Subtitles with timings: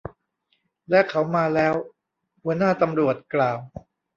[0.89, 1.73] และเขามาแล้ว
[2.43, 3.57] หัวหน้าตำรวจกล่าว